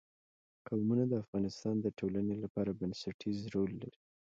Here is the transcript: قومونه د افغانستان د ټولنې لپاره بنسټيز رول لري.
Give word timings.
قومونه 0.67 1.03
د 1.07 1.13
افغانستان 1.23 1.75
د 1.81 1.87
ټولنې 1.99 2.35
لپاره 2.43 2.77
بنسټيز 2.79 3.39
رول 3.53 3.71
لري. 3.81 3.99